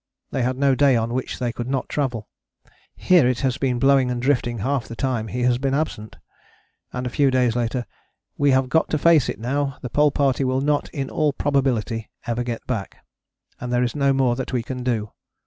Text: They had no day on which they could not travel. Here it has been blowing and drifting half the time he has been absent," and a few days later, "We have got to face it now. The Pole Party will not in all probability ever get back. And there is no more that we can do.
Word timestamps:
They 0.31 0.41
had 0.41 0.57
no 0.57 0.73
day 0.73 0.95
on 0.95 1.13
which 1.13 1.37
they 1.37 1.51
could 1.53 1.67
not 1.67 1.87
travel. 1.87 2.27
Here 2.95 3.27
it 3.27 3.41
has 3.41 3.59
been 3.59 3.77
blowing 3.77 4.09
and 4.09 4.19
drifting 4.19 4.57
half 4.57 4.87
the 4.87 4.95
time 4.95 5.27
he 5.27 5.43
has 5.43 5.59
been 5.59 5.75
absent," 5.75 6.15
and 6.91 7.05
a 7.05 7.09
few 7.11 7.29
days 7.29 7.55
later, 7.55 7.85
"We 8.35 8.49
have 8.49 8.67
got 8.67 8.89
to 8.89 8.97
face 8.97 9.29
it 9.29 9.39
now. 9.39 9.77
The 9.83 9.91
Pole 9.91 10.09
Party 10.09 10.43
will 10.43 10.61
not 10.61 10.89
in 10.89 11.11
all 11.11 11.33
probability 11.33 12.09
ever 12.25 12.41
get 12.41 12.65
back. 12.65 13.05
And 13.59 13.71
there 13.71 13.83
is 13.83 13.95
no 13.95 14.11
more 14.11 14.35
that 14.37 14.51
we 14.51 14.63
can 14.63 14.81
do. 14.83 15.11